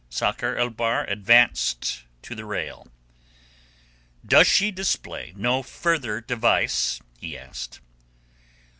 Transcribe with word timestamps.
Sakr 0.09 0.55
el 0.57 0.71
Bahr 0.71 1.05
advanced 1.05 2.05
to 2.23 2.33
the 2.33 2.43
rail. 2.43 2.87
"Does 4.25 4.47
she 4.47 4.71
display 4.71 5.31
no 5.37 5.61
further 5.61 6.19
device?" 6.21 6.99
he 7.19 7.37
asked. 7.37 7.81